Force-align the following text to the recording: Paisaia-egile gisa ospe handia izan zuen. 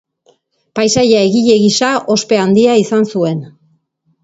Paisaia-egile 0.79 1.59
gisa 1.65 1.91
ospe 2.15 2.41
handia 2.47 2.81
izan 2.87 3.09
zuen. 3.15 3.47